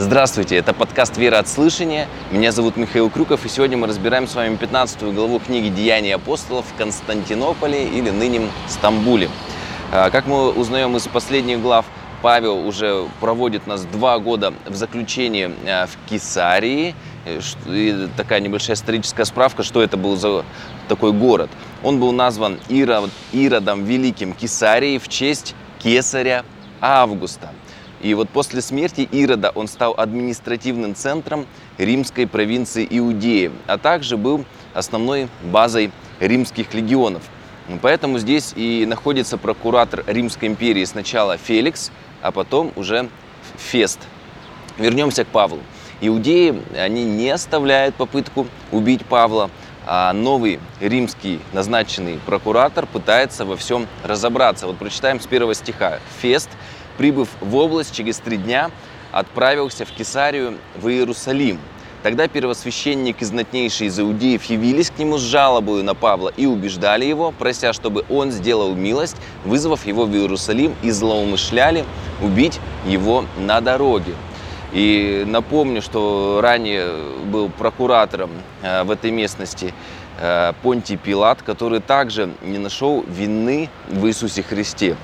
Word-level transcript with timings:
Здравствуйте, 0.00 0.54
это 0.54 0.74
подкаст 0.74 1.16
«Вера 1.16 1.40
от 1.40 1.48
слышания». 1.48 2.06
Меня 2.30 2.52
зовут 2.52 2.76
Михаил 2.76 3.10
Крюков, 3.10 3.44
и 3.44 3.48
сегодня 3.48 3.76
мы 3.76 3.88
разбираем 3.88 4.28
с 4.28 4.34
вами 4.36 4.54
15 4.54 5.02
главу 5.12 5.40
книги 5.40 5.70
«Деяния 5.70 6.14
апостолов» 6.14 6.66
в 6.66 6.78
Константинополе 6.78 7.82
или 7.88 8.10
ныне 8.10 8.42
Стамбуле. 8.68 9.28
А, 9.90 10.10
как 10.10 10.28
мы 10.28 10.52
узнаем 10.52 10.96
из 10.96 11.08
последних 11.08 11.60
глав, 11.60 11.84
Павел 12.22 12.64
уже 12.64 13.08
проводит 13.18 13.66
нас 13.66 13.86
два 13.86 14.20
года 14.20 14.54
в 14.66 14.76
заключении 14.76 15.50
а, 15.66 15.86
в 15.86 15.98
Кесарии. 16.08 16.94
И 17.66 18.08
такая 18.16 18.38
небольшая 18.38 18.76
историческая 18.76 19.24
справка, 19.24 19.64
что 19.64 19.82
это 19.82 19.96
был 19.96 20.16
за 20.16 20.44
такой 20.86 21.10
город. 21.10 21.50
Он 21.82 21.98
был 21.98 22.12
назван 22.12 22.60
Ирод, 22.68 23.10
Иродом 23.32 23.84
Великим 23.84 24.32
Кесарией 24.32 25.00
в 25.00 25.08
честь 25.08 25.56
кесаря 25.80 26.44
Августа. 26.80 27.50
И 28.00 28.14
вот 28.14 28.28
после 28.28 28.62
смерти 28.62 29.08
Ирода 29.10 29.50
он 29.54 29.66
стал 29.66 29.94
административным 29.96 30.94
центром 30.94 31.46
римской 31.78 32.26
провинции 32.26 32.86
Иудеи, 32.88 33.50
а 33.66 33.76
также 33.76 34.16
был 34.16 34.44
основной 34.72 35.28
базой 35.42 35.90
римских 36.20 36.74
легионов. 36.74 37.22
Поэтому 37.82 38.18
здесь 38.18 38.52
и 38.56 38.86
находится 38.86 39.36
прокуратор 39.36 40.02
Римской 40.06 40.48
империи 40.48 40.84
сначала 40.84 41.36
Феликс, 41.36 41.90
а 42.22 42.32
потом 42.32 42.72
уже 42.76 43.08
Фест. 43.56 43.98
Вернемся 44.78 45.24
к 45.24 45.28
Павлу. 45.28 45.60
Иудеи, 46.00 46.62
они 46.78 47.04
не 47.04 47.28
оставляют 47.28 47.96
попытку 47.96 48.46
убить 48.72 49.04
Павла, 49.04 49.50
а 49.86 50.12
новый 50.12 50.60
римский 50.80 51.40
назначенный 51.52 52.20
прокуратор 52.24 52.86
пытается 52.86 53.44
во 53.44 53.56
всем 53.56 53.86
разобраться. 54.04 54.66
Вот 54.66 54.78
прочитаем 54.78 55.20
с 55.20 55.26
первого 55.26 55.54
стиха. 55.54 55.98
Фест– 56.20 56.48
прибыв 56.98 57.28
в 57.40 57.56
область, 57.56 57.94
через 57.94 58.18
три 58.18 58.36
дня 58.36 58.70
отправился 59.10 59.86
в 59.86 59.90
Кесарию 59.92 60.58
в 60.76 60.88
Иерусалим. 60.88 61.58
Тогда 62.02 62.28
первосвященник 62.28 63.22
и 63.22 63.24
знатнейшие 63.24 63.88
из 63.88 63.98
иудеев 63.98 64.44
явились 64.44 64.90
к 64.90 64.98
нему 64.98 65.18
с 65.18 65.22
жалобой 65.22 65.82
на 65.82 65.94
Павла 65.94 66.32
и 66.36 66.46
убеждали 66.46 67.04
его, 67.04 67.32
прося, 67.32 67.72
чтобы 67.72 68.04
он 68.08 68.30
сделал 68.30 68.74
милость, 68.74 69.16
вызвав 69.44 69.84
его 69.84 70.04
в 70.04 70.14
Иерусалим 70.14 70.76
и 70.82 70.90
злоумышляли 70.90 71.84
убить 72.22 72.60
его 72.86 73.24
на 73.38 73.60
дороге. 73.60 74.14
И 74.72 75.24
напомню, 75.26 75.82
что 75.82 76.40
ранее 76.42 76.88
был 77.24 77.48
прокуратором 77.48 78.30
э, 78.62 78.84
в 78.84 78.90
этой 78.90 79.10
местности 79.10 79.72
э, 80.20 80.52
Понтий 80.62 80.98
Пилат, 80.98 81.42
который 81.42 81.80
также 81.80 82.30
не 82.42 82.58
нашел 82.58 83.02
вины 83.08 83.70
в 83.88 84.06
Иисусе 84.06 84.42
Христе. 84.42 84.96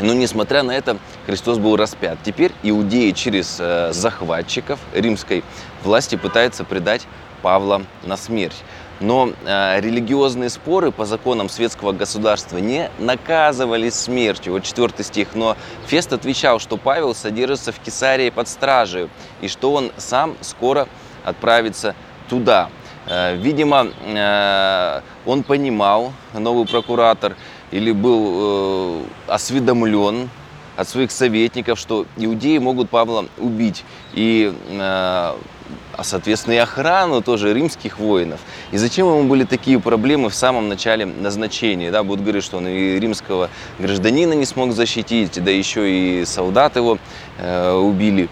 Но 0.00 0.14
несмотря 0.14 0.62
на 0.62 0.72
это, 0.72 0.96
Христос 1.26 1.58
был 1.58 1.76
распят. 1.76 2.18
Теперь 2.24 2.52
иудеи 2.62 3.10
через 3.10 3.58
э, 3.60 3.92
захватчиков 3.92 4.80
римской 4.94 5.44
власти 5.84 6.16
пытаются 6.16 6.64
предать 6.64 7.06
Павла 7.42 7.82
на 8.04 8.16
смерть. 8.16 8.56
Но 9.00 9.30
э, 9.44 9.80
религиозные 9.80 10.48
споры 10.48 10.92
по 10.92 11.04
законам 11.04 11.48
светского 11.48 11.92
государства 11.92 12.58
не 12.58 12.88
наказывались 12.98 13.94
смертью. 13.94 14.52
Вот 14.54 14.62
четвертый 14.62 15.04
стих. 15.04 15.28
Но 15.34 15.56
Фест 15.86 16.12
отвечал, 16.12 16.60
что 16.60 16.76
Павел 16.76 17.14
содержится 17.14 17.72
в 17.72 17.80
Кесарии 17.80 18.30
под 18.30 18.48
стражей, 18.48 19.10
и 19.40 19.48
что 19.48 19.72
он 19.72 19.92
сам 19.98 20.36
скоро 20.40 20.88
отправится 21.24 21.94
туда. 22.28 22.70
Э, 23.06 23.34
видимо, 23.34 23.88
э, 24.04 25.00
он 25.26 25.42
понимал, 25.42 26.12
новый 26.32 26.66
прокуратор, 26.66 27.34
или 27.72 27.90
был 27.90 28.32
э, 28.34 29.02
осведомлен 29.26 30.30
от 30.76 30.88
своих 30.88 31.10
советников, 31.10 31.78
что 31.78 32.06
иудеи 32.16 32.58
могут 32.58 32.88
Павла 32.90 33.26
убить. 33.38 33.84
И, 34.14 34.52
э, 34.70 35.34
а, 35.94 36.04
соответственно, 36.04 36.54
и 36.54 36.58
охрану 36.58 37.22
тоже 37.22 37.52
римских 37.52 37.98
воинов. 37.98 38.40
И 38.70 38.78
зачем 38.78 39.06
ему 39.06 39.24
были 39.24 39.44
такие 39.44 39.78
проблемы 39.80 40.30
в 40.30 40.34
самом 40.34 40.68
начале 40.68 41.04
назначения? 41.06 41.90
Да, 41.90 42.02
будут 42.02 42.24
говорить, 42.24 42.44
что 42.44 42.58
он 42.58 42.68
и 42.68 42.98
римского 42.98 43.50
гражданина 43.78 44.32
не 44.32 44.46
смог 44.46 44.72
защитить, 44.72 45.42
да 45.42 45.50
еще 45.50 45.90
и 45.90 46.24
солдат 46.24 46.76
его 46.76 46.98
э, 47.38 47.72
убили. 47.72 48.28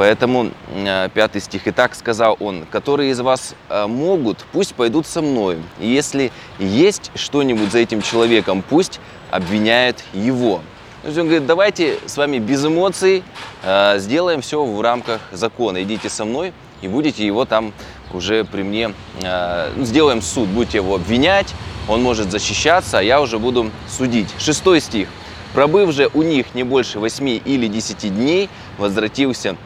Поэтому 0.00 0.50
э, 0.72 1.10
пятый 1.12 1.42
стих. 1.42 1.66
«И 1.66 1.72
так 1.72 1.94
сказал 1.94 2.38
он, 2.40 2.64
которые 2.64 3.10
из 3.10 3.20
вас 3.20 3.54
э, 3.68 3.86
могут, 3.86 4.46
пусть 4.50 4.74
пойдут 4.74 5.06
со 5.06 5.20
мной. 5.20 5.58
И 5.78 5.88
если 5.88 6.32
есть 6.58 7.10
что-нибудь 7.14 7.70
за 7.70 7.80
этим 7.80 8.00
человеком, 8.00 8.64
пусть 8.66 8.98
обвиняют 9.30 10.02
его». 10.14 10.62
То 11.02 11.08
есть 11.08 11.18
он 11.18 11.26
говорит, 11.26 11.46
давайте 11.46 11.98
с 12.06 12.16
вами 12.16 12.38
без 12.38 12.64
эмоций 12.64 13.22
э, 13.62 13.98
сделаем 13.98 14.40
все 14.40 14.64
в 14.64 14.80
рамках 14.80 15.20
закона. 15.32 15.82
Идите 15.82 16.08
со 16.08 16.24
мной 16.24 16.54
и 16.80 16.88
будете 16.88 17.26
его 17.26 17.44
там 17.44 17.74
уже 18.14 18.44
при 18.44 18.62
мне, 18.62 18.94
ну, 19.22 19.84
сделаем 19.84 20.22
суд, 20.22 20.48
будете 20.48 20.78
его 20.78 20.94
обвинять, 20.94 21.54
он 21.88 22.02
может 22.02 22.30
защищаться, 22.30 23.00
а 23.00 23.02
я 23.02 23.20
уже 23.20 23.38
буду 23.38 23.70
судить. 23.86 24.28
Шестой 24.38 24.80
стих. 24.80 25.08
Пробыв 25.52 25.92
же 25.92 26.08
у 26.14 26.22
них 26.22 26.54
не 26.54 26.62
больше 26.62 26.98
восьми 26.98 27.40
или 27.44 27.66
десяти 27.66 28.08
дней, 28.08 28.48
возвратился 28.78 29.56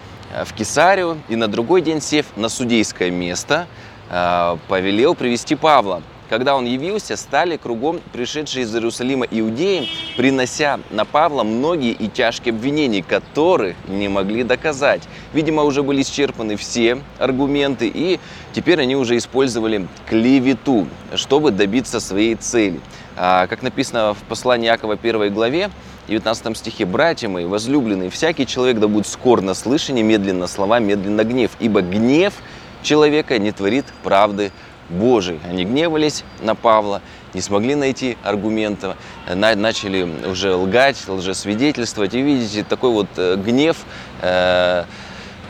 в 0.45 0.53
Кесарию 0.55 1.19
и 1.29 1.37
на 1.37 1.49
другой 1.49 1.83
день, 1.83 2.01
сев 2.01 2.27
на 2.37 2.49
судейское 2.49 3.11
место, 3.11 3.67
э, 4.11 4.57
повелел 4.69 5.15
привести 5.15 5.55
Павла. 5.55 6.03
Когда 6.31 6.57
он 6.57 6.65
явился, 6.65 7.17
стали 7.17 7.59
кругом 7.59 8.01
пришедшие 8.13 8.65
из 8.65 8.75
Иерусалима 8.75 9.27
иудеи, 9.31 9.89
принося 10.17 10.81
на 10.91 11.05
Павла 11.05 11.45
многие 11.45 11.93
и 11.93 12.09
тяжкие 12.09 12.55
обвинения, 12.55 13.03
которые 13.03 13.77
не 13.89 14.09
могли 14.09 14.43
доказать. 14.43 15.03
Видимо, 15.35 15.65
уже 15.65 15.83
были 15.83 16.01
исчерпаны 16.03 16.57
все 16.57 16.99
аргументы, 17.19 17.89
и 17.93 18.19
теперь 18.53 18.81
они 18.81 18.97
уже 18.97 19.19
использовали 19.19 19.87
клевету, 20.09 20.89
чтобы 21.15 21.51
добиться 21.51 22.01
своей 22.01 22.37
цели. 22.37 22.81
А, 23.17 23.47
как 23.47 23.63
написано 23.63 24.15
в 24.15 24.19
послании 24.29 24.67
Якова 24.67 24.99
1 25.01 25.33
главе, 25.33 25.71
19 26.09 26.57
стихе, 26.57 26.85
«Братья 26.85 27.29
мои, 27.29 27.45
возлюбленные, 27.45 28.11
всякий 28.11 28.47
человек 28.47 28.79
да 28.79 28.89
будет 28.89 29.07
скор 29.07 29.41
на 29.41 29.55
слышание, 29.55 30.03
медленно 30.03 30.47
слова, 30.47 30.81
медленно 30.81 31.25
гнев, 31.25 31.53
ибо 31.61 31.81
гнев 31.81 32.35
человека 32.83 33.39
не 33.39 33.53
творит 33.53 33.87
правды 34.03 34.51
Божией». 34.89 35.39
Они 35.49 35.65
гневались 35.65 36.25
на 36.43 36.55
Павла, 36.55 37.01
не 37.35 37.41
смогли 37.41 37.75
найти 37.75 38.19
аргументов, 38.23 38.97
начали 39.29 40.03
уже 40.27 40.55
лгать, 40.55 41.09
лжесвидетельствовать. 41.09 42.15
И 42.15 42.21
видите, 42.21 42.65
такой 42.65 42.91
вот 42.91 43.09
э, 43.17 43.37
гнев, 43.37 43.79
э, 44.23 44.85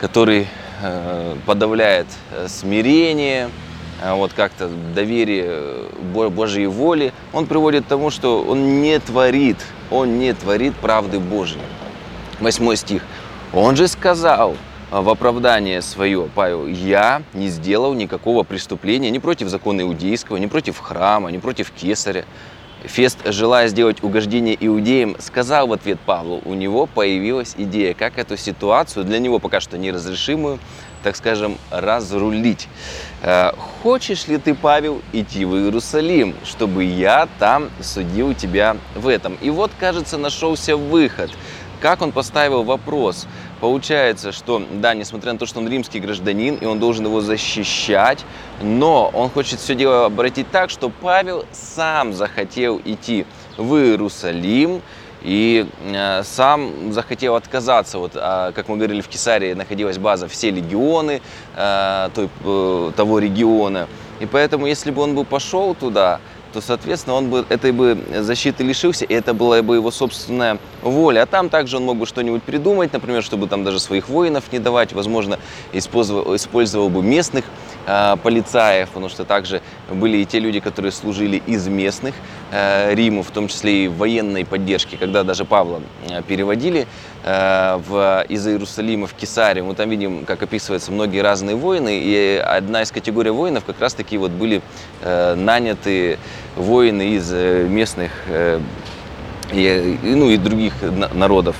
который 0.00 0.48
э, 0.82 1.36
подавляет 1.46 2.06
смирение, 2.46 3.50
вот 4.02 4.32
как-то 4.32 4.68
доверие 4.94 5.86
Божьей 6.12 6.66
воле, 6.66 7.12
он 7.32 7.46
приводит 7.46 7.84
к 7.84 7.88
тому, 7.88 8.10
что 8.10 8.42
он 8.42 8.82
не 8.82 8.98
творит 8.98 9.58
он 9.90 10.18
не 10.18 10.32
творит 10.32 10.74
правды 10.74 11.18
Божьей. 11.18 11.60
Восьмой 12.40 12.76
стих. 12.76 13.02
Он 13.52 13.76
же 13.76 13.86
сказал 13.86 14.56
в 14.90 15.08
оправдание 15.08 15.82
свое, 15.82 16.28
Павел, 16.34 16.66
я 16.66 17.22
не 17.32 17.48
сделал 17.48 17.94
никакого 17.94 18.42
преступления 18.42 19.10
ни 19.10 19.18
против 19.18 19.48
закона 19.48 19.82
иудейского, 19.82 20.36
ни 20.36 20.46
против 20.46 20.78
храма, 20.78 21.30
ни 21.30 21.38
против 21.38 21.70
кесаря. 21.70 22.24
Фест, 22.82 23.18
желая 23.24 23.68
сделать 23.68 24.02
угождение 24.02 24.56
иудеям, 24.60 25.16
сказал 25.18 25.68
в 25.68 25.72
ответ 25.72 25.98
Павлу, 26.00 26.42
у 26.44 26.52
него 26.52 26.86
появилась 26.86 27.54
идея, 27.56 27.94
как 27.94 28.18
эту 28.18 28.36
ситуацию, 28.36 29.04
для 29.04 29.20
него 29.20 29.38
пока 29.38 29.60
что 29.60 29.78
неразрешимую, 29.78 30.58
так 31.04 31.14
скажем, 31.16 31.58
разрулить. 31.70 32.66
Э, 33.22 33.52
хочешь 33.82 34.26
ли 34.26 34.38
ты, 34.38 34.54
Павел, 34.54 35.02
идти 35.12 35.44
в 35.44 35.54
Иерусалим, 35.54 36.34
чтобы 36.44 36.82
я 36.84 37.28
там 37.38 37.70
судил 37.80 38.34
тебя 38.34 38.76
в 38.96 39.06
этом? 39.06 39.36
И 39.42 39.50
вот, 39.50 39.70
кажется, 39.78 40.16
нашелся 40.18 40.76
выход. 40.76 41.30
Как 41.80 42.00
он 42.00 42.12
поставил 42.12 42.62
вопрос? 42.62 43.26
Получается, 43.60 44.32
что, 44.32 44.62
да, 44.72 44.94
несмотря 44.94 45.34
на 45.34 45.38
то, 45.38 45.44
что 45.44 45.60
он 45.60 45.68
римский 45.68 46.00
гражданин, 46.00 46.54
и 46.56 46.64
он 46.64 46.80
должен 46.80 47.04
его 47.04 47.20
защищать, 47.20 48.24
но 48.62 49.10
он 49.12 49.28
хочет 49.28 49.60
все 49.60 49.74
дело 49.74 50.06
обратить 50.06 50.50
так, 50.50 50.70
что 50.70 50.88
Павел 50.88 51.44
сам 51.52 52.14
захотел 52.14 52.80
идти 52.82 53.26
в 53.58 53.74
Иерусалим, 53.76 54.80
и 55.24 55.66
э, 55.80 56.22
сам 56.22 56.92
захотел 56.92 57.34
отказаться, 57.34 57.98
вот, 57.98 58.12
а, 58.14 58.52
как 58.52 58.68
мы 58.68 58.76
говорили, 58.76 59.00
в 59.00 59.08
Кесарии 59.08 59.54
находилась 59.54 59.96
база 59.96 60.28
все 60.28 60.50
легионы 60.50 61.22
э, 61.56 62.08
той, 62.14 62.28
э, 62.44 62.92
того 62.94 63.18
региона. 63.18 63.88
И 64.20 64.26
поэтому, 64.26 64.66
если 64.66 64.90
бы 64.90 65.02
он 65.02 65.14
бы 65.14 65.24
пошел 65.24 65.74
туда, 65.74 66.20
то, 66.54 66.60
соответственно, 66.60 67.16
он 67.16 67.30
бы 67.30 67.44
этой 67.48 67.72
бы 67.72 67.98
защиты 68.20 68.62
лишился, 68.62 69.04
и 69.04 69.12
это 69.12 69.34
была 69.34 69.60
бы 69.60 69.74
его 69.74 69.90
собственная 69.90 70.58
воли. 70.82 71.18
А 71.18 71.26
там 71.26 71.48
также 71.48 71.78
он 71.78 71.84
мог 71.84 71.96
бы 71.96 72.06
что-нибудь 72.06 72.44
придумать, 72.44 72.92
например, 72.92 73.24
чтобы 73.24 73.48
там 73.48 73.64
даже 73.64 73.80
своих 73.80 74.08
воинов 74.08 74.44
не 74.52 74.60
давать, 74.60 74.92
возможно, 74.92 75.40
использовал, 75.72 76.36
использовал 76.36 76.90
бы 76.90 77.02
местных 77.02 77.44
э, 77.86 78.16
полицаев, 78.22 78.88
потому 78.90 79.08
что 79.08 79.24
также 79.24 79.62
были 79.90 80.18
и 80.18 80.24
те 80.24 80.38
люди, 80.38 80.60
которые 80.60 80.92
служили 80.92 81.42
из 81.44 81.66
местных 81.66 82.14
Риму, 82.94 83.22
в 83.22 83.30
том 83.30 83.48
числе 83.48 83.84
и 83.84 83.88
военной 83.88 84.44
поддержки, 84.44 84.96
когда 84.96 85.24
даже 85.24 85.44
Павла 85.44 85.80
э, 86.08 86.22
переводили 86.22 86.86
э, 87.24 87.80
в, 87.86 88.24
из 88.28 88.46
Иерусалима 88.46 89.06
в 89.06 89.14
Кесарию. 89.14 89.64
Мы 89.64 89.74
там 89.74 89.90
видим, 89.90 90.24
как 90.24 90.42
описываются 90.42 90.92
многие 90.92 91.20
разные 91.20 91.56
воины, 91.56 92.00
и 92.02 92.36
одна 92.44 92.82
из 92.82 92.92
категорий 92.92 93.30
воинов 93.30 93.64
как 93.64 93.80
раз 93.80 93.94
таки 93.94 94.18
вот 94.18 94.30
были 94.30 94.62
э, 95.02 95.34
наняты 95.34 96.18
воины 96.56 97.14
из 97.14 97.32
э, 97.32 97.66
местных 97.68 98.12
э, 98.28 98.60
и, 99.52 99.98
ну, 100.02 100.30
и 100.30 100.36
других 100.36 100.74
народов. 101.12 101.56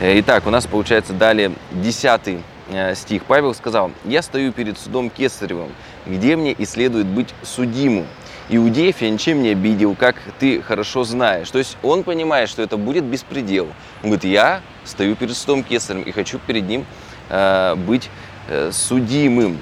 Э, 0.00 0.18
итак, 0.20 0.46
у 0.46 0.50
нас 0.50 0.66
получается 0.66 1.12
далее 1.12 1.52
10 1.72 2.38
э, 2.70 2.94
стих. 2.94 3.24
Павел 3.24 3.54
сказал, 3.54 3.90
«Я 4.04 4.22
стою 4.22 4.52
перед 4.52 4.78
судом 4.78 5.10
Кесаревым, 5.10 5.70
где 6.06 6.36
мне 6.36 6.52
и 6.52 6.64
следует 6.64 7.06
быть 7.06 7.28
судимым. 7.42 8.06
Иудеев 8.48 9.00
я 9.02 9.10
ничем 9.10 9.42
не 9.42 9.50
обидел, 9.50 9.94
как 9.94 10.16
ты 10.38 10.62
хорошо 10.62 11.04
знаешь». 11.04 11.50
То 11.50 11.58
есть 11.58 11.76
он 11.82 12.02
понимает, 12.02 12.48
что 12.48 12.62
это 12.62 12.76
будет 12.76 13.04
беспредел. 13.04 13.66
Он 14.02 14.10
говорит, 14.10 14.24
я 14.24 14.60
стою 14.84 15.16
перед 15.16 15.36
судом 15.36 15.62
Кесарем 15.62 16.02
и 16.02 16.10
хочу 16.12 16.38
перед 16.38 16.66
ним 16.66 16.84
э, 17.28 17.74
быть 17.76 18.08
э, 18.48 18.70
судимым. 18.72 19.58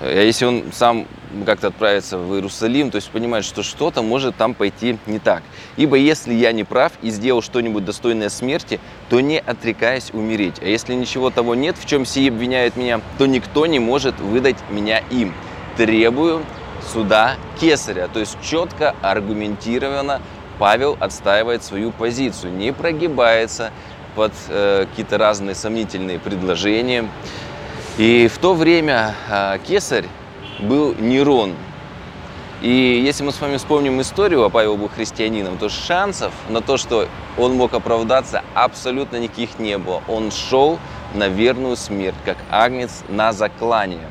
А 0.00 0.22
если 0.22 0.44
он 0.44 0.64
сам 0.72 1.06
как-то 1.44 1.68
отправится 1.68 2.18
в 2.18 2.34
Иерусалим, 2.34 2.90
то 2.90 2.96
есть 2.96 3.10
понимает, 3.10 3.44
что 3.44 3.62
что-то 3.62 4.02
может 4.02 4.36
там 4.36 4.54
пойти 4.54 4.96
не 5.06 5.18
так. 5.18 5.42
Ибо 5.76 5.96
если 5.96 6.32
я 6.32 6.52
не 6.52 6.64
прав 6.64 6.92
и 7.02 7.10
сделал 7.10 7.42
что-нибудь 7.42 7.84
достойное 7.84 8.28
смерти, 8.28 8.80
то 9.10 9.20
не 9.20 9.38
отрекаясь 9.38 10.10
умереть. 10.12 10.56
А 10.60 10.66
если 10.66 10.94
ничего 10.94 11.30
того 11.30 11.54
нет, 11.54 11.76
в 11.78 11.86
чем 11.86 12.06
сии 12.06 12.28
обвиняют 12.28 12.76
меня, 12.76 13.00
то 13.18 13.26
никто 13.26 13.66
не 13.66 13.78
может 13.78 14.18
выдать 14.20 14.56
меня 14.70 14.98
им. 15.10 15.34
Требую 15.76 16.44
суда 16.92 17.36
Кесаря. 17.60 18.08
То 18.08 18.20
есть 18.20 18.36
четко, 18.42 18.94
аргументированно 19.02 20.20
Павел 20.58 20.96
отстаивает 21.00 21.62
свою 21.62 21.92
позицию, 21.92 22.52
не 22.52 22.72
прогибается 22.72 23.70
под 24.14 24.32
э, 24.48 24.86
какие-то 24.90 25.18
разные 25.18 25.54
сомнительные 25.54 26.18
предложения. 26.18 27.08
И 27.96 28.28
в 28.28 28.38
то 28.38 28.54
время 28.54 29.14
э, 29.30 29.58
Кесарь 29.66 30.06
был 30.58 30.94
Нерон. 30.98 31.54
И 32.60 33.00
если 33.04 33.22
мы 33.22 33.30
с 33.30 33.40
вами 33.40 33.56
вспомним 33.56 34.00
историю, 34.00 34.42
а 34.42 34.50
Павел 34.50 34.76
был 34.76 34.88
христианином, 34.88 35.58
то 35.58 35.68
шансов 35.68 36.32
на 36.48 36.60
то, 36.60 36.76
что 36.76 37.06
он 37.36 37.54
мог 37.54 37.72
оправдаться, 37.72 38.42
абсолютно 38.54 39.18
никаких 39.18 39.60
не 39.60 39.78
было. 39.78 40.02
Он 40.08 40.32
шел 40.32 40.78
на 41.14 41.28
верную 41.28 41.76
смерть, 41.76 42.16
как 42.24 42.36
агнец 42.50 43.04
на 43.08 43.32
заклание. 43.32 44.10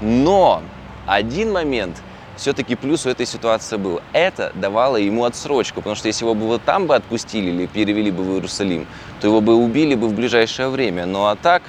Но 0.00 0.62
один 1.06 1.52
момент 1.52 2.02
все-таки 2.36 2.74
плюс 2.74 3.06
у 3.06 3.10
этой 3.10 3.26
ситуации 3.26 3.76
был. 3.76 4.00
Это 4.12 4.52
давало 4.54 4.96
ему 4.96 5.24
отсрочку, 5.24 5.76
потому 5.76 5.94
что 5.94 6.08
если 6.08 6.24
его 6.24 6.34
бы 6.34 6.46
вот 6.46 6.62
там 6.64 6.86
бы 6.86 6.94
отпустили 6.94 7.50
или 7.50 7.66
перевели 7.66 8.10
бы 8.10 8.22
в 8.24 8.32
Иерусалим, 8.34 8.86
то 9.20 9.26
его 9.26 9.40
бы 9.40 9.54
убили 9.54 9.94
бы 9.94 10.08
в 10.08 10.14
ближайшее 10.14 10.68
время. 10.68 11.06
Ну 11.06 11.26
а 11.26 11.36
так, 11.36 11.62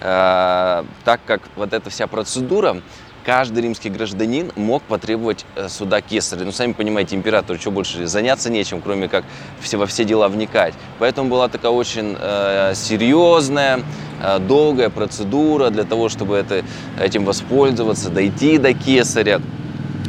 э, 0.00 0.84
так 1.04 1.20
как 1.26 1.42
вот 1.56 1.72
эта 1.72 1.90
вся 1.90 2.06
процедура 2.06 2.80
каждый 3.24 3.62
римский 3.62 3.90
гражданин 3.90 4.50
мог 4.56 4.82
потребовать 4.82 5.44
э, 5.56 5.68
суда 5.68 6.00
кесаря. 6.00 6.44
Ну, 6.44 6.52
сами 6.52 6.72
понимаете, 6.72 7.16
императору 7.16 7.58
что 7.58 7.70
больше 7.70 8.06
заняться 8.06 8.50
нечем, 8.50 8.80
кроме 8.80 9.08
как 9.08 9.24
все, 9.60 9.76
во 9.76 9.86
все 9.86 10.04
дела 10.04 10.28
вникать. 10.28 10.74
Поэтому 10.98 11.28
была 11.28 11.48
такая 11.48 11.72
очень 11.72 12.16
э, 12.18 12.72
серьезная, 12.74 13.82
э, 14.22 14.38
долгая 14.38 14.90
процедура 14.90 15.70
для 15.70 15.84
того, 15.84 16.08
чтобы 16.08 16.36
это, 16.36 16.64
этим 16.98 17.24
воспользоваться, 17.24 18.10
дойти 18.10 18.58
до 18.58 18.72
кесаря. 18.74 19.40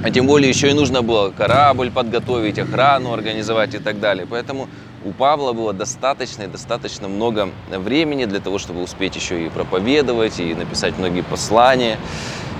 А 0.03 0.09
тем 0.09 0.25
более 0.25 0.49
еще 0.49 0.71
и 0.71 0.73
нужно 0.73 1.03
было 1.03 1.29
корабль 1.29 1.91
подготовить, 1.91 2.57
охрану 2.57 3.13
организовать 3.13 3.75
и 3.75 3.77
так 3.77 3.99
далее. 3.99 4.25
Поэтому 4.27 4.67
у 5.05 5.11
Павла 5.11 5.53
было 5.53 5.73
достаточно 5.73 6.43
и 6.43 6.47
достаточно 6.47 7.07
много 7.07 7.49
времени 7.69 8.25
для 8.25 8.39
того, 8.39 8.57
чтобы 8.57 8.81
успеть 8.81 9.15
еще 9.15 9.45
и 9.45 9.49
проповедовать, 9.49 10.39
и 10.39 10.55
написать 10.55 10.97
многие 10.97 11.21
послания. 11.21 11.99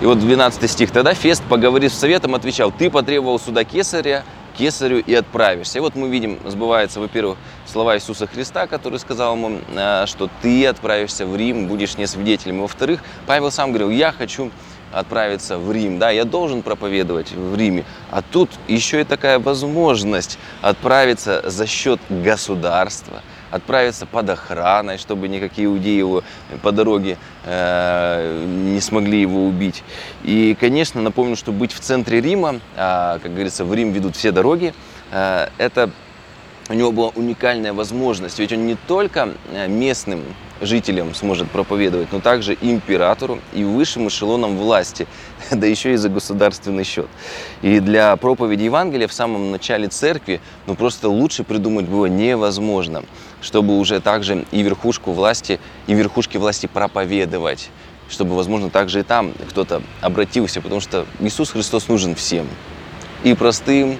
И 0.01 0.05
вот 0.05 0.19
12 0.19 0.69
стих. 0.69 0.91
Тогда 0.91 1.15
Фест, 1.15 1.43
поговорив 1.49 1.91
с 1.91 1.97
советом, 1.97 2.35
отвечал, 2.35 2.71
ты 2.71 2.91
потребовал 2.91 3.39
суда 3.39 3.63
кесаря, 3.63 4.23
кесарю 4.55 4.99
и 4.99 5.13
отправишься. 5.13 5.79
И 5.79 5.81
вот 5.81 5.95
мы 5.95 6.09
видим, 6.09 6.37
сбывается, 6.45 6.99
во-первых, 6.99 7.37
слова 7.65 7.95
Иисуса 7.95 8.27
Христа, 8.27 8.67
который 8.67 8.99
сказал 8.99 9.35
ему, 9.35 9.59
э, 9.75 10.05
что 10.05 10.29
ты 10.43 10.67
отправишься 10.67 11.25
в 11.25 11.35
Рим, 11.35 11.67
будешь 11.67 11.97
не 11.97 12.05
свидетелем. 12.05 12.61
Во-вторых, 12.61 13.01
Павел 13.25 13.49
сам 13.49 13.69
говорил, 13.71 13.89
я 13.89 14.11
хочу 14.11 14.51
отправиться 14.91 15.57
в 15.57 15.71
Рим, 15.71 15.99
да, 15.99 16.09
я 16.09 16.25
должен 16.25 16.61
проповедовать 16.61 17.31
в 17.31 17.55
Риме. 17.55 17.85
А 18.09 18.21
тут 18.21 18.49
еще 18.67 19.01
и 19.01 19.03
такая 19.03 19.39
возможность 19.39 20.37
отправиться 20.61 21.49
за 21.49 21.65
счет 21.65 21.99
государства, 22.09 23.21
отправиться 23.51 24.05
под 24.05 24.29
охраной, 24.29 24.97
чтобы 24.97 25.27
никакие 25.27 25.67
иудеи 25.67 25.97
его 25.97 26.23
по 26.61 26.71
дороге 26.71 27.17
э, 27.45 28.45
не 28.45 28.81
смогли 28.81 29.21
его 29.21 29.45
убить. 29.45 29.83
И, 30.23 30.55
конечно, 30.59 31.01
напомню, 31.01 31.35
что 31.35 31.51
быть 31.51 31.73
в 31.73 31.79
центре 31.79 32.21
Рима, 32.21 32.59
э, 32.75 33.19
как 33.21 33.31
говорится, 33.33 33.65
в 33.65 33.73
Рим 33.73 33.91
ведут 33.91 34.15
все 34.15 34.31
дороги, 34.31 34.73
э, 35.11 35.47
это 35.57 35.89
у 36.69 36.73
него 36.73 36.91
была 36.91 37.09
уникальная 37.09 37.73
возможность, 37.73 38.39
ведь 38.39 38.53
он 38.53 38.65
не 38.65 38.75
только 38.87 39.33
э, 39.51 39.67
местным 39.67 40.23
жителям 40.61 41.13
сможет 41.13 41.49
проповедовать, 41.49 42.11
но 42.11 42.19
также 42.19 42.57
императору 42.61 43.39
и 43.53 43.63
высшим 43.63 44.07
эшелонам 44.07 44.57
власти, 44.57 45.07
да 45.51 45.67
еще 45.67 45.93
и 45.93 45.95
за 45.97 46.09
государственный 46.09 46.83
счет. 46.83 47.07
И 47.61 47.79
для 47.79 48.15
проповеди 48.15 48.63
Евангелия 48.63 49.07
в 49.07 49.13
самом 49.13 49.51
начале 49.51 49.87
церкви 49.87 50.39
ну, 50.67 50.75
просто 50.75 51.09
лучше 51.09 51.43
придумать 51.43 51.87
было 51.87 52.05
невозможно, 52.05 53.03
чтобы 53.41 53.77
уже 53.77 53.99
также 53.99 54.45
и 54.51 54.61
верхушку 54.61 55.11
власти, 55.11 55.59
и 55.87 55.93
верхушки 55.93 56.37
власти 56.37 56.67
проповедовать 56.67 57.69
чтобы, 58.09 58.35
возможно, 58.35 58.69
также 58.69 58.99
и 58.99 59.03
там 59.03 59.31
кто-то 59.49 59.81
обратился, 60.01 60.59
потому 60.59 60.81
что 60.81 61.05
Иисус 61.21 61.51
Христос 61.51 61.87
нужен 61.87 62.13
всем. 62.13 62.45
И 63.23 63.33
простым 63.33 63.97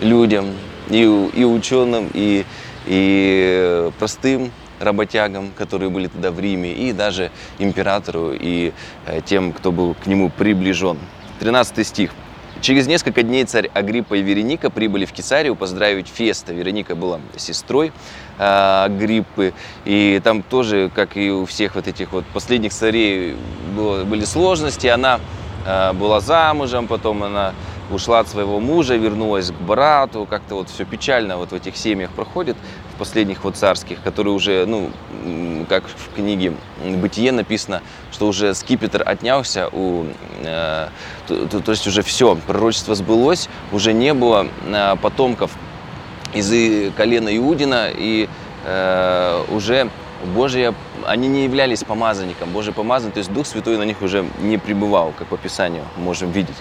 людям, 0.00 0.52
и, 0.90 1.02
и 1.02 1.44
ученым, 1.44 2.10
и, 2.12 2.44
и 2.84 3.90
простым 3.98 4.52
работягам, 4.80 5.50
которые 5.56 5.90
были 5.90 6.08
тогда 6.08 6.30
в 6.30 6.40
Риме, 6.40 6.72
и 6.72 6.92
даже 6.92 7.30
императору, 7.58 8.32
и 8.32 8.72
э, 9.06 9.20
тем, 9.24 9.52
кто 9.52 9.72
был 9.72 9.94
к 9.94 10.06
нему 10.06 10.30
приближен. 10.30 10.98
13 11.40 11.86
стих. 11.86 12.10
Через 12.60 12.88
несколько 12.88 13.22
дней 13.22 13.44
царь 13.44 13.70
Агриппа 13.72 14.14
и 14.14 14.22
Вероника 14.22 14.68
прибыли 14.68 15.04
в 15.04 15.12
Кесарию 15.12 15.54
поздравить 15.54 16.08
Феста. 16.08 16.52
Вероника 16.52 16.96
была 16.96 17.20
сестрой 17.36 17.92
э, 18.38 18.82
Агриппы, 18.84 19.54
и 19.84 20.20
там 20.24 20.42
тоже, 20.42 20.90
как 20.92 21.16
и 21.16 21.30
у 21.30 21.46
всех 21.46 21.76
вот 21.76 21.86
этих 21.86 22.12
вот 22.12 22.24
последних 22.26 22.72
царей, 22.72 23.36
были 23.76 24.24
сложности. 24.24 24.88
Она 24.88 25.20
э, 25.66 25.92
была 25.92 26.20
замужем, 26.20 26.88
потом 26.88 27.22
она 27.22 27.54
ушла 27.90 28.20
от 28.20 28.28
своего 28.28 28.60
мужа, 28.60 28.96
вернулась 28.96 29.50
к 29.50 29.60
брату, 29.60 30.26
как-то 30.28 30.56
вот 30.56 30.68
все 30.68 30.84
печально 30.84 31.36
вот 31.36 31.50
в 31.50 31.54
этих 31.54 31.76
семьях 31.76 32.10
проходит, 32.10 32.56
последних 32.98 33.44
вот 33.44 33.56
царских, 33.56 34.02
которые 34.02 34.34
уже, 34.34 34.66
ну, 34.66 34.90
как 35.68 35.84
в 35.84 36.14
книге 36.14 36.52
«Бытие» 36.84 37.32
написано, 37.32 37.82
что 38.12 38.26
уже 38.26 38.54
скипетр 38.54 39.02
отнялся, 39.06 39.68
у, 39.72 40.06
э, 40.42 40.88
то, 41.26 41.46
то, 41.46 41.60
то 41.60 41.70
есть 41.70 41.86
уже 41.86 42.02
все, 42.02 42.36
пророчество 42.46 42.94
сбылось, 42.94 43.48
уже 43.72 43.92
не 43.92 44.12
было 44.12 44.48
э, 44.66 44.96
потомков 45.00 45.52
из 46.34 46.92
колена 46.94 47.34
Иудина, 47.36 47.88
и 47.90 48.28
э, 48.64 49.44
уже 49.50 49.88
Божья, 50.34 50.74
они 51.06 51.28
не 51.28 51.44
являлись 51.44 51.84
помазанником, 51.84 52.50
Божий 52.50 52.72
помазанник, 52.72 53.14
то 53.14 53.18
есть 53.18 53.32
Дух 53.32 53.46
Святой 53.46 53.78
на 53.78 53.84
них 53.84 54.02
уже 54.02 54.24
не 54.40 54.58
пребывал, 54.58 55.12
как 55.16 55.28
по 55.28 55.36
Писанию 55.36 55.84
можем 55.96 56.32
видеть. 56.32 56.56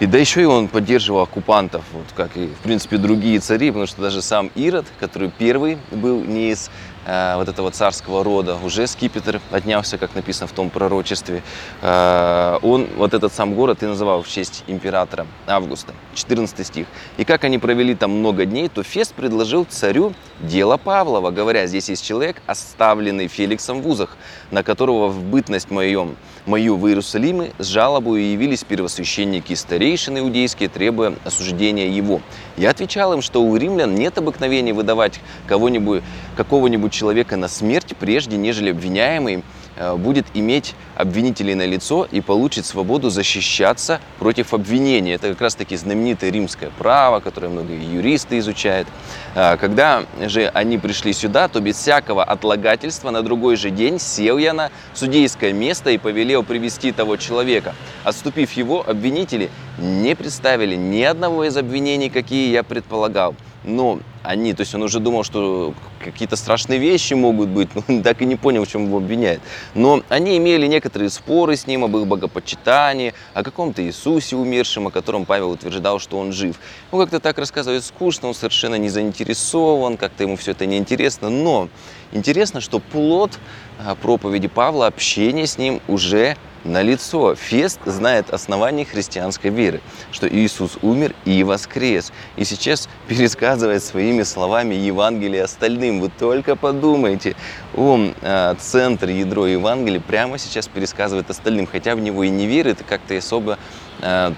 И 0.00 0.06
да 0.06 0.18
еще 0.18 0.42
и 0.42 0.44
он 0.44 0.68
поддерживал 0.68 1.22
оккупантов, 1.22 1.84
вот 1.92 2.06
как 2.16 2.36
и, 2.36 2.46
в 2.46 2.58
принципе, 2.58 2.96
другие 2.96 3.40
цари, 3.40 3.70
потому 3.70 3.86
что 3.86 4.02
даже 4.02 4.22
сам 4.22 4.50
Ирод, 4.54 4.86
который 4.98 5.30
первый 5.30 5.78
был 5.90 6.22
не 6.24 6.50
из 6.50 6.70
Э, 7.08 7.36
вот 7.36 7.48
этого 7.48 7.70
царского 7.70 8.22
рода, 8.22 8.56
уже 8.62 8.86
скипетр 8.86 9.40
отнялся, 9.50 9.96
как 9.96 10.14
написано 10.14 10.46
в 10.46 10.52
том 10.52 10.68
пророчестве. 10.68 11.42
Э, 11.80 12.58
он, 12.60 12.86
вот 12.96 13.14
этот 13.14 13.32
сам 13.32 13.54
город, 13.54 13.82
и 13.82 13.86
называл 13.86 14.22
в 14.22 14.28
честь 14.28 14.62
императора 14.66 15.26
Августа. 15.46 15.94
14 16.14 16.66
стих. 16.66 16.86
«И 17.16 17.24
как 17.24 17.44
они 17.44 17.56
провели 17.56 17.94
там 17.94 18.10
много 18.10 18.44
дней, 18.44 18.68
то 18.68 18.82
Фест 18.82 19.14
предложил 19.14 19.64
царю 19.64 20.12
дело 20.40 20.76
Павлова, 20.76 21.30
говоря, 21.30 21.66
здесь 21.66 21.88
есть 21.88 22.04
человек, 22.04 22.42
оставленный 22.46 23.28
Феликсом 23.28 23.80
в 23.80 23.88
узах, 23.88 24.18
на 24.50 24.62
которого 24.62 25.08
в 25.08 25.22
бытность 25.22 25.70
моем, 25.70 26.14
мою 26.44 26.76
в 26.76 26.86
Иерусалиме 26.88 27.52
с 27.58 27.66
жалобою 27.66 28.22
явились 28.22 28.64
первосвященники 28.64 29.52
и 29.52 29.56
старейшины 29.56 30.18
иудейские, 30.18 30.68
требуя 30.68 31.14
осуждения 31.24 31.88
его. 31.88 32.20
Я 32.56 32.70
отвечал 32.70 33.12
им, 33.14 33.22
что 33.22 33.42
у 33.42 33.56
римлян 33.56 33.94
нет 33.94 34.18
обыкновения 34.18 34.74
выдавать 34.74 35.20
кого-нибудь, 35.46 36.02
какого-нибудь 36.36 36.92
человека 36.98 37.36
на 37.36 37.48
смерть, 37.48 37.94
прежде 37.98 38.36
нежели 38.36 38.70
обвиняемый 38.70 39.42
Э, 39.78 39.94
будет 39.94 40.26
иметь 40.34 40.74
обвинителей 40.96 41.54
на 41.54 41.64
лицо 41.64 42.06
и 42.10 42.20
получит 42.20 42.66
свободу 42.66 43.10
защищаться 43.10 44.00
против 44.18 44.52
обвинения. 44.52 45.14
Это 45.14 45.28
как 45.28 45.40
раз 45.40 45.54
таки 45.54 45.76
знаменитое 45.76 46.30
римское 46.30 46.70
право, 46.76 47.20
которое 47.20 47.48
многие 47.48 47.80
юристы 47.80 48.38
изучают. 48.38 48.88
Э, 49.36 49.56
когда 49.56 50.02
же 50.20 50.48
они 50.48 50.78
пришли 50.78 51.12
сюда, 51.12 51.46
то 51.46 51.60
без 51.60 51.76
всякого 51.76 52.24
отлагательства 52.24 53.10
на 53.10 53.22
другой 53.22 53.54
же 53.54 53.70
день 53.70 54.00
сел 54.00 54.36
я 54.38 54.52
на 54.52 54.70
судейское 54.94 55.52
место 55.52 55.90
и 55.90 55.98
повелел 55.98 56.42
привести 56.42 56.90
того 56.90 57.16
человека. 57.16 57.76
Отступив 58.02 58.50
его, 58.52 58.84
обвинители 58.84 59.48
не 59.78 60.16
представили 60.16 60.74
ни 60.74 61.02
одного 61.02 61.44
из 61.44 61.56
обвинений, 61.56 62.10
какие 62.10 62.50
я 62.50 62.64
предполагал 62.64 63.36
но 63.64 63.98
они, 64.28 64.52
то 64.52 64.60
есть 64.60 64.74
он 64.74 64.82
уже 64.82 65.00
думал, 65.00 65.24
что 65.24 65.72
какие-то 66.04 66.36
страшные 66.36 66.78
вещи 66.78 67.14
могут 67.14 67.48
быть, 67.48 67.70
но 67.88 68.02
так 68.02 68.20
и 68.20 68.26
не 68.26 68.36
понял, 68.36 68.66
в 68.66 68.68
чем 68.68 68.84
его 68.84 68.98
обвиняют. 68.98 69.40
Но 69.74 70.02
они 70.10 70.36
имели 70.36 70.66
некоторые 70.66 71.08
споры 71.08 71.56
с 71.56 71.66
ним 71.66 71.84
об 71.84 71.96
их 71.96 72.06
богопочитании, 72.06 73.14
о 73.32 73.42
каком-то 73.42 73.82
Иисусе 73.82 74.36
умершем, 74.36 74.86
о 74.86 74.90
котором 74.90 75.24
Павел 75.24 75.50
утверждал, 75.52 75.98
что 75.98 76.18
он 76.18 76.32
жив. 76.32 76.56
Ну, 76.92 76.98
как-то 76.98 77.20
так 77.20 77.38
рассказывает 77.38 77.82
скучно, 77.86 78.28
он 78.28 78.34
совершенно 78.34 78.74
не 78.74 78.90
заинтересован, 78.90 79.96
как-то 79.96 80.24
ему 80.24 80.36
все 80.36 80.50
это 80.50 80.66
не 80.66 80.76
интересно. 80.76 81.30
Но 81.30 81.70
интересно, 82.12 82.60
что 82.60 82.80
плод 82.80 83.38
а, 83.82 83.94
проповеди 83.94 84.48
Павла, 84.48 84.88
общение 84.88 85.46
с 85.46 85.56
ним 85.56 85.80
уже 85.88 86.36
на 86.68 86.82
лицо. 86.82 87.34
Фест 87.34 87.80
знает 87.84 88.30
основание 88.30 88.84
христианской 88.84 89.50
веры, 89.50 89.80
что 90.12 90.28
Иисус 90.28 90.78
умер 90.82 91.14
и 91.24 91.42
воскрес. 91.42 92.12
И 92.36 92.44
сейчас 92.44 92.88
пересказывает 93.08 93.82
своими 93.82 94.22
словами 94.22 94.74
Евангелие 94.74 95.44
остальным. 95.44 96.00
Вы 96.00 96.10
только 96.10 96.56
подумайте, 96.56 97.34
он 97.76 98.14
э, 98.20 98.54
центр, 98.60 99.08
ядро 99.08 99.46
Евангелия 99.46 100.00
прямо 100.00 100.38
сейчас 100.38 100.68
пересказывает 100.68 101.30
остальным, 101.30 101.66
хотя 101.66 101.94
в 101.94 102.00
него 102.00 102.22
и 102.24 102.28
не 102.28 102.46
верит, 102.46 102.80
и 102.80 102.84
как-то 102.84 103.16
особо 103.16 103.58
э, 104.00 104.32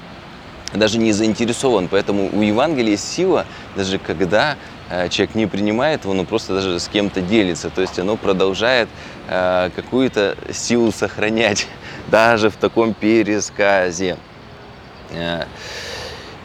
даже 0.73 0.99
не 0.99 1.13
заинтересован. 1.13 1.89
Поэтому 1.89 2.31
у 2.33 2.43
Евангелия 2.43 2.97
сила, 2.97 3.47
даже 3.77 3.99
когда 3.99 4.57
человек 5.11 5.35
не 5.35 5.47
принимает 5.47 6.05
его, 6.05 6.15
но 6.15 6.25
просто 6.25 6.55
даже 6.55 6.81
с 6.81 6.89
кем-то 6.89 7.21
делится. 7.21 7.71
То 7.71 7.81
есть 7.81 7.99
оно 7.99 8.17
продолжает 8.17 8.89
э, 9.29 9.71
какую-то 9.75 10.37
силу 10.53 10.91
сохранять 10.91 11.69
даже 12.09 12.51
в 12.51 12.57
таком 12.57 12.95
пересказе. 12.95 14.17
Э, 15.11 15.45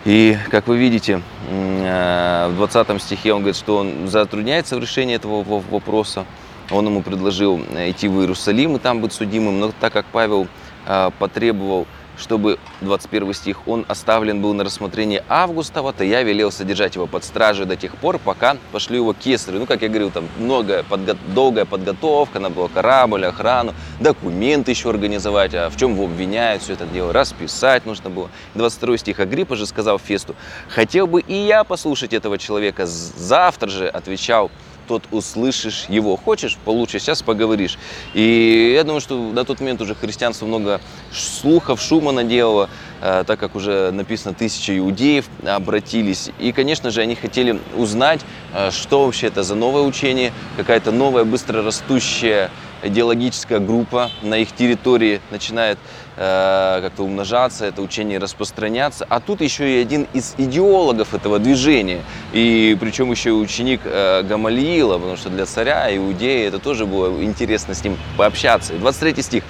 и, 0.06 0.38
как 0.52 0.68
вы 0.68 0.78
видите, 0.78 1.22
э, 1.50 2.48
в 2.52 2.56
20 2.58 3.02
стихе 3.02 3.34
он 3.34 3.40
говорит, 3.40 3.58
что 3.58 3.78
он 3.78 4.08
затрудняется 4.08 4.76
в 4.76 4.80
решении 4.80 5.16
этого 5.16 5.44
вопроса. 5.44 6.26
Он 6.70 6.86
ему 6.86 7.02
предложил 7.02 7.60
идти 7.60 8.08
в 8.08 8.20
Иерусалим 8.20 8.76
и 8.76 8.80
там 8.80 9.02
быть 9.02 9.14
судимым, 9.14 9.60
но 9.60 9.72
так 9.80 9.94
как 9.94 10.06
Павел 10.12 10.48
э, 10.86 11.10
потребовал 11.18 11.88
чтобы, 12.18 12.60
21 12.82 13.34
стих, 13.34 13.68
он 13.68 13.86
оставлен 13.88 14.42
был 14.42 14.54
на 14.54 14.64
рассмотрение 14.64 15.24
Августова, 15.28 15.94
то 15.94 16.04
я 16.04 16.24
велел 16.24 16.52
содержать 16.52 16.96
его 16.96 17.08
под 17.08 17.24
стражей 17.24 17.66
до 17.66 17.76
тех 17.76 17.96
пор, 17.98 18.20
пока 18.20 18.58
пошли 18.72 18.98
его 18.98 19.14
кесарю. 19.14 19.60
Ну, 19.60 19.66
как 19.66 19.82
я 19.82 19.90
говорил, 19.90 20.12
там 20.12 20.28
многое, 20.38 20.84
подго... 20.84 21.16
долгая 21.34 21.66
подготовка, 21.66 22.40
надо 22.40 22.56
было 22.56 22.68
корабль, 22.68 23.26
охрану, 23.26 23.74
документы 24.00 24.72
еще 24.72 24.90
организовать, 24.90 25.54
а 25.54 25.70
в 25.70 25.78
чем 25.78 25.94
его 25.94 26.06
обвиняют, 26.06 26.62
все 26.62 26.74
это 26.74 26.86
дело, 26.86 27.14
расписать 27.14 27.86
нужно 27.86 28.10
было. 28.10 28.30
22 28.56 28.98
стих 28.98 29.20
Агриппа 29.20 29.56
же 29.56 29.66
сказал 29.66 30.00
Фесту, 30.00 30.36
хотел 30.70 31.08
бы 31.08 31.22
и 31.22 31.34
я 31.34 31.64
послушать 31.64 32.14
этого 32.14 32.38
человека, 32.38 32.86
завтра 32.86 33.70
же 33.70 33.88
отвечал 33.88 34.52
тот 34.88 35.04
услышишь 35.12 35.86
его. 35.90 36.16
Хочешь, 36.18 36.58
получше, 36.64 37.00
сейчас 37.00 37.22
поговоришь. 37.22 37.78
И 38.14 38.74
я 38.76 38.84
думаю, 38.84 39.02
что 39.02 39.18
на 39.18 39.44
тот 39.44 39.60
момент 39.60 39.82
уже 39.82 39.96
христианство 39.96 40.46
много 40.46 40.82
слухов, 41.12 41.82
шума 41.82 42.12
наделало, 42.12 42.70
э, 43.02 43.24
так 43.26 43.40
как 43.40 43.56
уже 43.56 43.92
написано, 43.92 44.34
тысячи 44.34 44.78
иудеев 44.78 45.26
обратились. 45.46 46.32
И, 46.40 46.52
конечно 46.52 46.92
же, 46.92 47.02
они 47.02 47.16
хотели 47.16 47.60
узнать, 47.76 48.22
э, 48.54 48.72
что 48.72 49.06
вообще 49.06 49.28
это 49.28 49.44
за 49.44 49.56
новое 49.56 49.84
учение, 49.84 50.32
какая-то 50.58 50.92
новая, 50.92 51.24
быстро 51.24 51.64
растущая 51.64 52.50
идеологическая 52.86 53.60
группа 53.60 54.12
на 54.22 54.38
их 54.38 54.52
территории 54.52 55.22
начинает 55.32 55.78
э, 56.18 56.80
как-то 56.82 57.04
умножаться, 57.04 57.66
это 57.66 57.82
учение 57.82 58.20
распространяться. 58.20 59.06
А 59.10 59.20
тут 59.20 59.42
еще 59.42 59.78
и 59.78 59.82
один 59.82 60.08
из 60.14 60.36
идеологов 60.38 61.14
этого 61.14 61.40
движения, 61.40 62.02
и 62.34 62.78
причем 62.80 63.12
еще 63.12 63.30
и 63.30 63.34
ученик 63.34 63.82
э, 63.86 64.24
Гамалиила, 64.24 64.98
потому 64.98 65.18
что 65.18 65.30
для 65.30 65.46
царя, 65.46 65.96
иудеи, 65.96 66.46
это 66.46 66.60
тоже 66.60 66.86
было 66.86 67.24
интересно 67.24 67.74
с 67.74 67.84
ним 67.84 67.98
пообщаться. 68.18 68.74
23 68.74 69.22
стих, 69.24 69.44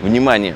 внимание, 0.00 0.54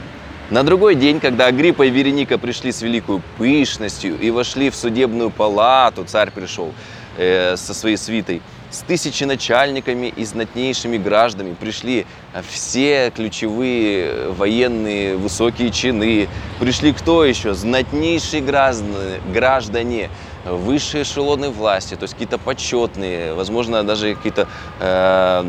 на 0.50 0.64
другой 0.64 0.96
день, 0.96 1.18
когда 1.18 1.46
Агриппа 1.46 1.84
и 1.84 1.90
Вереника 1.90 2.36
пришли 2.36 2.72
с 2.72 2.82
великой 2.82 3.22
пышностью 3.38 4.18
и 4.20 4.30
вошли 4.30 4.68
в 4.68 4.76
судебную 4.76 5.30
палату, 5.30 6.04
царь 6.04 6.30
пришел 6.30 6.74
э, 7.16 7.56
со 7.56 7.72
своей 7.72 7.96
свитой, 7.96 8.42
с 8.72 8.80
тысячи 8.80 9.24
начальниками 9.24 10.12
и 10.16 10.24
знатнейшими 10.24 10.96
гражданами 10.96 11.54
пришли 11.54 12.06
все 12.50 13.12
ключевые 13.14 14.30
военные 14.30 15.16
высокие 15.16 15.70
чины. 15.70 16.28
Пришли 16.58 16.92
кто 16.92 17.24
еще? 17.24 17.54
Знатнейшие 17.54 18.42
граждане, 18.42 19.20
граждане 19.32 20.10
высшие 20.44 21.02
эшелоны 21.02 21.50
власти, 21.50 21.94
то 21.94 22.04
есть 22.04 22.14
какие-то 22.14 22.38
почетные, 22.38 23.34
возможно, 23.34 23.84
даже 23.84 24.14
какие-то 24.14 24.48
э, 24.80 25.44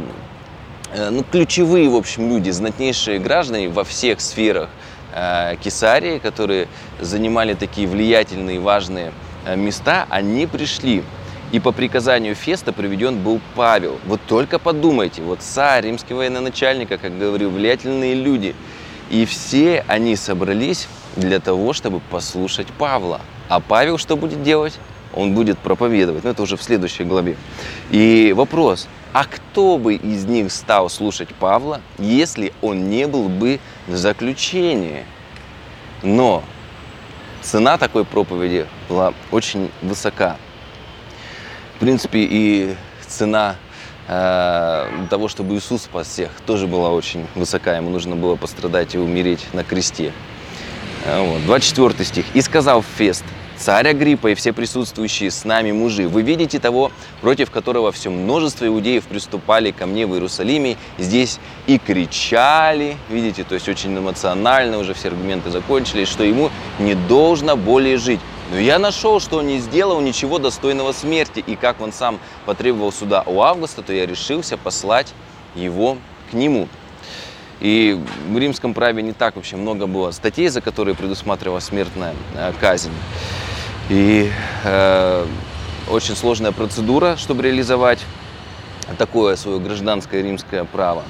э, 0.94 1.10
ну, 1.10 1.24
ключевые, 1.24 1.90
в 1.90 1.96
общем, 1.96 2.30
люди, 2.30 2.50
знатнейшие 2.52 3.20
граждане 3.20 3.70
во 3.70 3.84
всех 3.84 4.22
сферах 4.22 4.70
э, 5.14 5.56
Кесарии, 5.64 6.20
которые 6.20 6.68
занимали 7.00 7.54
такие 7.56 7.88
влиятельные, 7.88 8.60
важные 8.60 9.14
э, 9.46 9.56
места, 9.56 10.06
они 10.10 10.46
пришли 10.46 11.04
и 11.54 11.60
по 11.60 11.72
приказанию 11.72 12.34
Феста 12.34 12.74
приведен 12.74 13.20
был 13.20 13.40
Павел. 13.56 14.00
Вот 14.08 14.20
только 14.28 14.58
подумайте, 14.58 15.22
вот 15.22 15.40
царь, 15.44 15.86
римский 15.86 16.16
военачальник, 16.16 16.90
как 16.90 17.16
говорю, 17.16 17.52
влиятельные 17.52 18.16
люди. 18.16 18.56
И 19.12 19.26
все 19.26 19.86
они 19.88 20.16
собрались 20.16 20.88
для 21.16 21.40
того, 21.40 21.74
чтобы 21.74 22.00
послушать 22.00 22.66
Павла. 22.80 23.22
А 23.50 23.60
Павел 23.60 24.00
что 24.00 24.18
будет 24.18 24.42
делать? 24.42 24.80
Он 25.14 25.36
будет 25.36 25.60
проповедовать. 25.60 26.24
Но 26.24 26.32
это 26.32 26.42
уже 26.42 26.58
в 26.58 26.64
следующей 26.64 27.04
главе. 27.04 27.38
И 27.92 28.34
вопрос, 28.36 28.88
а 29.14 29.26
кто 29.26 29.78
бы 29.78 29.94
из 29.94 30.26
них 30.26 30.52
стал 30.52 30.90
слушать 30.90 31.30
Павла, 31.36 31.82
если 32.00 32.52
он 32.64 32.90
не 32.90 33.06
был 33.06 33.30
бы 33.30 33.60
в 33.86 33.96
заключении? 33.96 35.06
Но 36.02 36.44
цена 37.44 37.78
такой 37.78 38.06
проповеди 38.06 38.66
была 38.90 39.14
очень 39.30 39.70
высока 39.84 40.38
принципе, 41.84 42.20
и 42.30 42.76
цена 43.08 43.58
э, 44.08 44.88
того, 45.10 45.28
чтобы 45.28 45.56
Иисус 45.56 45.84
спас 45.84 46.08
всех, 46.08 46.30
тоже 46.46 46.66
была 46.66 46.92
очень 46.92 47.28
высока. 47.36 47.76
Ему 47.76 47.90
нужно 47.90 48.16
было 48.16 48.38
пострадать 48.38 48.96
и 48.96 48.98
умереть 48.98 49.46
на 49.54 49.66
кресте. 49.66 50.14
Э, 51.06 51.22
вот. 51.22 51.46
24 51.46 52.06
стих. 52.06 52.26
«И 52.34 52.42
сказал 52.42 52.84
Фест, 52.98 53.26
царь 53.58 53.90
Агриппа 53.90 54.28
и 54.28 54.36
все 54.36 54.54
присутствующие 54.54 55.30
с 55.30 55.44
нами 55.44 55.72
мужи, 55.74 56.08
вы 56.08 56.22
видите 56.22 56.60
того, 56.60 56.92
против 57.22 57.52
которого 57.52 57.92
все 57.92 58.10
множество 58.10 58.66
иудеев 58.66 59.04
приступали 59.04 59.72
ко 59.72 59.86
мне 59.86 60.08
в 60.08 60.14
Иерусалиме, 60.14 60.78
здесь 60.98 61.40
и 61.68 61.78
кричали, 61.78 62.98
видите, 63.10 63.44
то 63.44 63.56
есть 63.56 63.68
очень 63.68 63.98
эмоционально, 63.98 64.78
уже 64.78 64.94
все 64.94 65.10
аргументы 65.10 65.52
закончились, 65.52 66.08
что 66.08 66.24
ему 66.24 66.50
не 66.80 66.96
должно 66.96 67.58
более 67.58 67.98
жить. 67.98 68.22
Но 68.52 68.60
я 68.60 68.80
нашел, 68.80 69.20
что 69.20 69.38
он 69.38 69.48
не 69.48 69.60
сделал 69.60 70.02
ничего 70.02 70.38
достойного 70.38 70.92
смерти, 70.92 71.44
и 71.46 71.56
как 71.56 71.82
он 71.82 71.94
сам 71.94 72.20
потребовал 72.46 72.92
суда 72.92 73.24
у 73.26 73.42
Августа, 73.42 73.82
то 73.82 73.94
я 73.94 74.06
решился 74.06 74.58
послать 74.58 75.14
его 75.56 75.98
к 76.30 76.34
нему. 76.34 76.68
И 77.60 77.98
в 78.30 78.38
римском 78.38 78.74
праве 78.74 79.02
не 79.02 79.14
так 79.14 79.36
вообще 79.36 79.56
много 79.56 79.88
было 79.88 80.12
статей, 80.12 80.50
за 80.50 80.60
которые 80.60 80.96
предусматривалась 80.96 81.66
смертная 81.66 82.14
э, 82.36 82.52
казнь. 82.60 82.92
И 83.90 84.30
э, 84.66 85.26
очень 85.90 86.16
сложная 86.16 86.52
процедура, 86.52 87.16
чтобы 87.18 87.44
реализовать 87.44 88.00
такое 88.98 89.36
свое 89.36 89.60
гражданское 89.60 90.22
римское 90.22 90.66
право. 90.66 91.04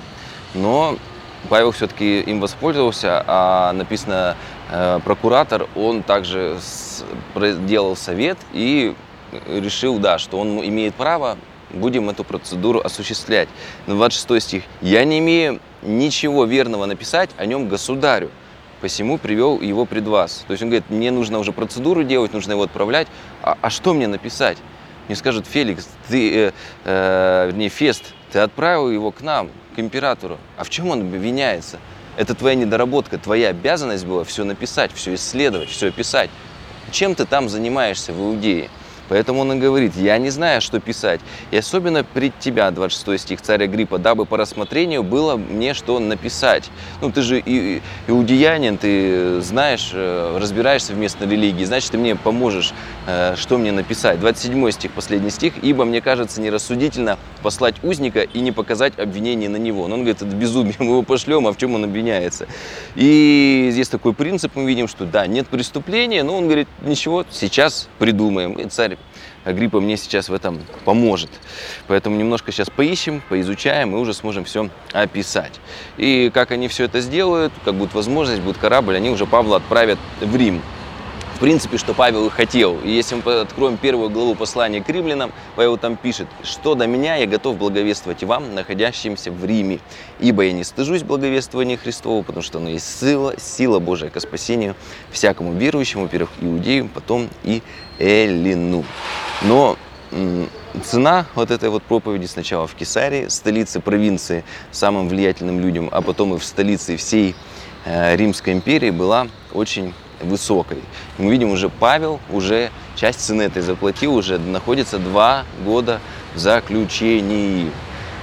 Но 0.53 0.97
Павел 1.49 1.71
все-таки 1.71 2.21
им 2.21 2.39
воспользовался, 2.39 3.23
а 3.27 3.73
написано 3.73 4.35
Э, 4.75 4.99
прокуратор, 5.05 5.67
он 5.75 6.01
также 6.01 6.57
делал 7.35 7.95
совет 7.95 8.39
и 8.53 8.95
решил, 9.47 9.99
да, 9.99 10.17
что 10.17 10.39
он 10.39 10.65
имеет 10.65 10.95
право, 10.95 11.37
будем 11.69 12.09
эту 12.09 12.23
процедуру 12.23 12.79
осуществлять. 12.79 13.49
26 13.85 14.43
стих. 14.43 14.63
«Я 14.81 15.05
не 15.05 15.19
имею 15.19 15.59
ничего 15.83 16.45
верного 16.45 16.87
написать 16.87 17.29
о 17.37 17.45
нем 17.45 17.69
государю, 17.69 18.31
посему 18.81 19.19
привел 19.19 19.61
его 19.61 19.85
пред 19.85 20.07
вас». 20.07 20.43
То 20.47 20.53
есть 20.53 20.63
он 20.63 20.69
говорит, 20.69 20.89
мне 20.89 21.11
нужно 21.11 21.37
уже 21.37 21.51
процедуру 21.51 22.03
делать, 22.03 22.33
нужно 22.33 22.53
его 22.53 22.63
отправлять, 22.63 23.07
а, 23.43 23.59
а 23.61 23.69
что 23.69 23.93
мне 23.93 24.07
написать? 24.07 24.57
мне 25.07 25.15
скажут, 25.15 25.45
Феликс, 25.45 25.87
ты, 26.07 26.47
э, 26.47 26.51
э, 26.85 27.47
вернее, 27.47 27.69
Фест, 27.69 28.13
ты 28.31 28.39
отправил 28.39 28.89
его 28.89 29.11
к 29.11 29.21
нам, 29.21 29.49
к 29.73 29.79
императору. 29.79 30.37
А 30.57 30.63
в 30.63 30.69
чем 30.69 30.89
он 30.89 31.01
обвиняется? 31.01 31.79
Это 32.15 32.35
твоя 32.35 32.55
недоработка, 32.55 33.17
твоя 33.17 33.49
обязанность 33.49 34.05
была 34.05 34.23
все 34.23 34.43
написать, 34.43 34.91
все 34.93 35.15
исследовать, 35.15 35.69
все 35.69 35.87
описать. 35.87 36.29
Чем 36.91 37.15
ты 37.15 37.25
там 37.25 37.49
занимаешься 37.49 38.13
в 38.13 38.19
Иудее? 38.19 38.69
Поэтому 39.09 39.41
он 39.41 39.53
и 39.53 39.59
говорит, 39.59 39.95
я 39.95 40.17
не 40.17 40.29
знаю, 40.29 40.61
что 40.61 40.79
писать. 40.79 41.19
И 41.51 41.57
особенно 41.57 42.03
пред 42.03 42.37
тебя, 42.39 42.71
26 42.71 43.23
стих 43.23 43.41
царя 43.41 43.67
Гриппа, 43.67 43.97
дабы 43.97 44.25
по 44.25 44.37
рассмотрению 44.37 45.03
было 45.03 45.35
мне 45.35 45.73
что 45.73 45.99
написать. 45.99 46.69
Ну, 47.01 47.11
ты 47.11 47.21
же 47.21 47.41
и, 47.43 47.81
иудеянин, 48.07 48.77
ты 48.77 49.41
знаешь, 49.41 49.91
э, 49.93 50.37
разбираешься 50.39 50.93
в 50.93 50.97
местной 50.97 51.27
религии, 51.27 51.63
значит, 51.65 51.91
ты 51.91 51.97
мне 51.97 52.15
поможешь, 52.15 52.73
э, 53.07 53.35
что 53.37 53.57
мне 53.57 53.71
написать. 53.71 54.19
27 54.19 54.71
стих, 54.71 54.91
последний 54.91 55.29
стих. 55.29 55.53
«Ибо 55.61 55.85
мне 55.85 56.01
кажется 56.01 56.41
нерассудительно 56.41 57.17
послать 57.41 57.75
узника 57.83 58.21
и 58.21 58.39
не 58.39 58.51
показать 58.51 58.97
обвинение 58.97 59.49
на 59.49 59.57
него». 59.57 59.87
Но 59.87 59.95
он 59.95 60.01
говорит, 60.01 60.21
это 60.21 60.35
безумие, 60.35 60.75
мы 60.79 60.85
его 60.85 61.03
пошлем, 61.03 61.47
а 61.47 61.53
в 61.53 61.57
чем 61.57 61.75
он 61.75 61.83
обвиняется? 61.83 62.47
И 62.95 63.69
здесь 63.71 63.89
такой 63.89 64.13
принцип 64.13 64.55
мы 64.55 64.65
видим, 64.65 64.87
что 64.87 65.05
да, 65.05 65.27
нет 65.27 65.47
преступления, 65.47 66.23
но 66.23 66.37
он 66.37 66.45
говорит, 66.45 66.67
ничего, 66.81 67.25
сейчас 67.29 67.89
придумаем. 67.99 68.53
И 68.53 68.67
царь 68.67 68.92
Агриппа 69.43 69.79
мне 69.81 69.97
сейчас 69.97 70.29
в 70.29 70.33
этом 70.33 70.59
поможет. 70.85 71.29
Поэтому 71.87 72.15
немножко 72.15 72.51
сейчас 72.51 72.69
поищем, 72.69 73.21
поизучаем 73.29 73.95
и 73.95 73.99
уже 73.99 74.13
сможем 74.13 74.45
все 74.45 74.69
описать. 74.91 75.59
И 75.97 76.31
как 76.33 76.51
они 76.51 76.67
все 76.67 76.85
это 76.85 77.01
сделают, 77.01 77.51
как 77.65 77.75
будет 77.75 77.93
возможность, 77.93 78.41
будет 78.41 78.57
корабль, 78.57 78.95
они 78.95 79.09
уже 79.09 79.25
Павла 79.25 79.57
отправят 79.57 79.99
в 80.21 80.35
Рим 80.35 80.61
в 81.35 81.39
принципе, 81.39 81.77
что 81.77 81.93
Павел 81.93 82.27
и 82.27 82.29
хотел. 82.29 82.79
И 82.81 82.89
если 82.89 83.15
мы 83.15 83.41
откроем 83.41 83.77
первую 83.77 84.09
главу 84.09 84.35
послания 84.35 84.81
к 84.81 84.89
римлянам, 84.89 85.31
Павел 85.55 85.77
там 85.77 85.95
пишет, 85.95 86.27
что 86.43 86.75
до 86.75 86.87
меня 86.87 87.15
я 87.15 87.25
готов 87.25 87.57
благовествовать 87.57 88.23
вам, 88.23 88.55
находящимся 88.55 89.31
в 89.31 89.43
Риме. 89.43 89.79
Ибо 90.19 90.43
я 90.43 90.53
не 90.53 90.63
стыжусь 90.63 91.03
благовествования 91.03 91.77
Христова, 91.77 92.23
потому 92.23 92.43
что 92.43 92.59
оно 92.59 92.69
есть 92.69 92.99
сила, 92.99 93.33
сила 93.39 93.79
Божия 93.79 94.09
ко 94.09 94.19
спасению 94.19 94.75
всякому 95.11 95.53
верующему, 95.53 96.03
во-первых, 96.03 96.29
иудею, 96.39 96.89
потом 96.93 97.29
и 97.43 97.61
эллину. 97.99 98.85
Но 99.41 99.77
цена 100.83 101.25
вот 101.35 101.51
этой 101.51 101.69
вот 101.69 101.83
проповеди 101.83 102.25
сначала 102.25 102.67
в 102.67 102.75
Кесарии, 102.75 103.27
столице 103.27 103.79
провинции, 103.79 104.43
самым 104.71 105.09
влиятельным 105.09 105.59
людям, 105.59 105.89
а 105.91 106.01
потом 106.01 106.35
и 106.35 106.39
в 106.39 106.43
столице 106.43 106.97
всей 106.97 107.35
э, 107.85 108.15
Римской 108.15 108.53
империи 108.53 108.91
была 108.91 109.27
очень 109.53 109.93
высокой. 110.23 110.79
Мы 111.17 111.31
видим, 111.31 111.51
уже 111.51 111.69
Павел 111.69 112.19
уже 112.29 112.71
часть 112.95 113.21
цены 113.21 113.43
этой 113.43 113.61
заплатил, 113.61 114.15
уже 114.15 114.37
находится 114.37 114.99
два 114.99 115.45
года 115.63 115.99
в 116.35 116.39
заключении. 116.39 117.71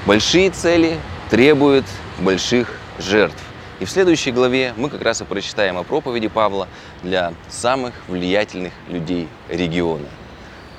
Большие 0.06 0.50
цели 0.50 0.98
требуют 1.30 1.86
больших 2.18 2.78
жертв. 2.98 3.42
И 3.78 3.84
в 3.84 3.90
следующей 3.90 4.30
главе 4.30 4.74
мы 4.76 4.90
как 4.90 5.02
раз 5.02 5.20
и 5.22 5.24
прочитаем 5.24 5.78
о 5.78 5.84
проповеди 5.84 6.28
Павла 6.28 6.68
для 7.02 7.32
самых 7.48 7.94
влиятельных 8.08 8.72
людей 8.88 9.28
региона. 9.48 10.06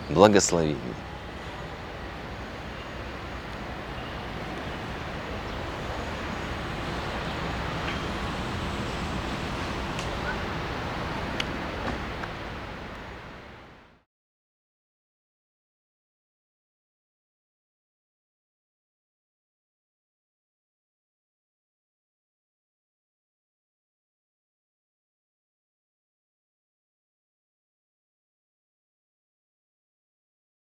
Благословений! 0.09 0.77